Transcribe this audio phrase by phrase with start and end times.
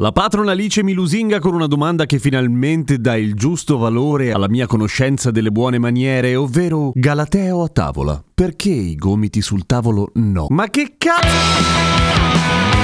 [0.00, 4.48] La patrona Alice mi lusinga con una domanda che finalmente dà il giusto valore alla
[4.48, 8.22] mia conoscenza delle buone maniere, ovvero Galateo a tavola.
[8.32, 10.46] Perché i gomiti sul tavolo no?
[10.50, 12.77] Ma che cazzo?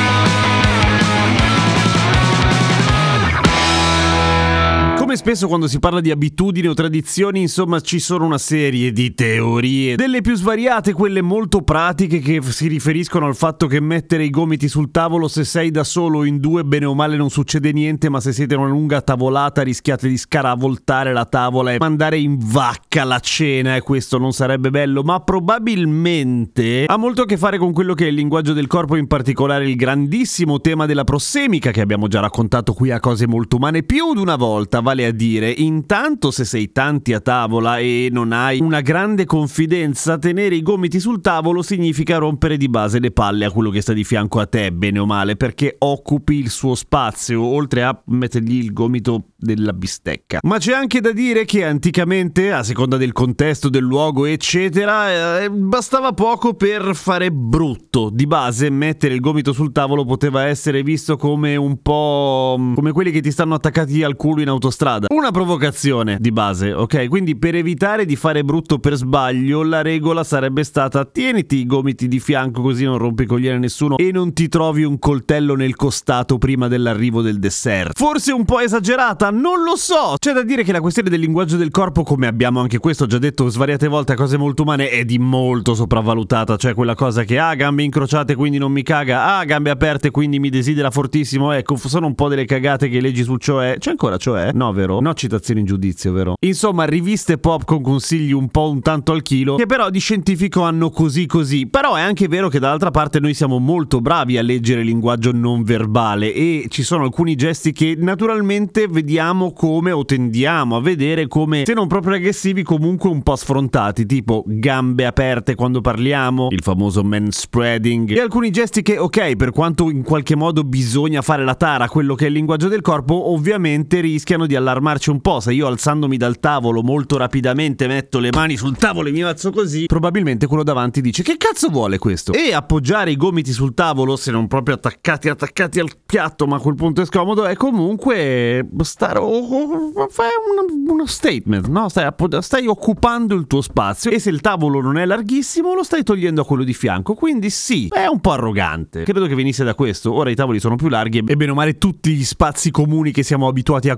[5.14, 9.14] Come spesso quando si parla di abitudini o tradizioni, insomma, ci sono una serie di
[9.14, 14.30] teorie, delle più svariate, quelle molto pratiche che si riferiscono al fatto che mettere i
[14.30, 17.70] gomiti sul tavolo se sei da solo o in due, bene o male non succede
[17.70, 22.18] niente, ma se siete in una lunga tavolata rischiate di scaravoltare la tavola e mandare
[22.18, 27.36] in vacca la cena e questo non sarebbe bello, ma probabilmente ha molto a che
[27.36, 31.04] fare con quello che è il linguaggio del corpo, in particolare il grandissimo tema della
[31.04, 33.84] prossemica che abbiamo già raccontato qui a cose molto umane.
[33.84, 38.32] Più di una volta, vale a dire, intanto se sei tanti a tavola e non
[38.32, 43.44] hai una grande confidenza, tenere i gomiti sul tavolo significa rompere di base le palle
[43.44, 46.74] a quello che sta di fianco a te, bene o male, perché occupi il suo
[46.74, 50.40] spazio, oltre a mettergli il gomito della bistecca.
[50.42, 55.50] Ma c'è anche da dire che anticamente, a seconda del contesto, del luogo, eccetera, eh,
[55.50, 58.10] bastava poco per fare brutto.
[58.12, 63.10] Di base, mettere il gomito sul tavolo poteva essere visto come un po' come quelli
[63.10, 64.93] che ti stanno attaccati al culo in autostrada.
[65.08, 67.08] Una provocazione di base, ok?
[67.08, 72.08] Quindi per evitare di fare brutto per sbaglio, la regola sarebbe stata tieniti i gomiti
[72.08, 76.38] di fianco così non rompi cogliere nessuno e non ti trovi un coltello nel costato
[76.38, 77.96] prima dell'arrivo del dessert.
[77.96, 79.30] Forse un po' esagerata?
[79.30, 80.14] Non lo so!
[80.18, 83.18] C'è da dire che la questione del linguaggio del corpo, come abbiamo anche questo già
[83.18, 87.38] detto svariate volte a cose molto umane, è di molto sopravvalutata, cioè quella cosa che
[87.38, 91.76] ah, gambe incrociate quindi non mi caga, ah, gambe aperte quindi mi desidera fortissimo, ecco,
[91.76, 93.76] sono un po' delle cagate che leggi sul cioè.
[93.78, 94.50] C'è ancora cioè?
[94.52, 94.83] No, vero?
[95.00, 96.34] No citazioni in giudizio, vero?
[96.44, 100.62] Insomma, riviste pop con consigli un po' un tanto al chilo, che però di scientifico
[100.62, 101.66] hanno così così.
[101.66, 105.32] Però è anche vero che dall'altra parte noi siamo molto bravi a leggere il linguaggio
[105.32, 111.26] non verbale e ci sono alcuni gesti che naturalmente vediamo come o tendiamo a vedere
[111.28, 116.62] come, se non proprio aggressivi, comunque un po' sfrontati, tipo gambe aperte quando parliamo, il
[116.62, 121.44] famoso man spreading, e alcuni gesti che, ok, per quanto in qualche modo bisogna fare
[121.44, 125.20] la tara a quello che è il linguaggio del corpo, ovviamente rischiano di allarmarci un
[125.20, 125.40] po'.
[125.40, 129.50] Se io alzandomi dal tavolo molto rapidamente metto le mani sul tavolo e mi alzo
[129.52, 132.32] così, probabilmente quello davanti dice che cazzo vuole questo?
[132.32, 136.60] E appoggiare i gomiti sul tavolo, se non proprio attaccati attaccati al piatto, ma a
[136.60, 141.88] quel punto è scomodo, è comunque stare fai una- uno statement, no?
[141.88, 145.82] Stai, appo- stai occupando il tuo spazio e se il tavolo non è larghissimo lo
[145.82, 149.02] stai togliendo a quello di fianco, quindi sì, è un po' arrogante.
[149.04, 150.12] Credo che venisse da questo.
[150.12, 153.22] Ora i tavoli sono più larghi e bene o male tutti gli spazi comuni che
[153.22, 153.96] siamo abituati a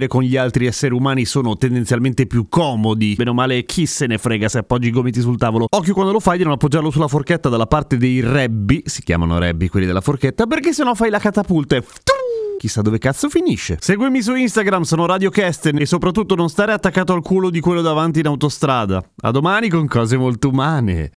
[0.00, 3.14] condividere con gli altri esseri umani sono tendenzialmente più comodi.
[3.16, 5.66] Bene o male chi se ne frega se appoggi i gomiti sul tavolo.
[5.68, 9.38] Occhio quando lo fai di non appoggiarlo sulla forchetta dalla parte dei rebbi, si chiamano
[9.38, 11.84] rebbi quelli della forchetta, perché sennò fai la catapulta e
[12.58, 13.78] chissà dove cazzo finisce.
[13.80, 17.80] Seguimi su Instagram, sono Radio Kesten e soprattutto non stare attaccato al culo di quello
[17.80, 19.02] davanti in autostrada.
[19.22, 21.12] A domani con cose molto umane.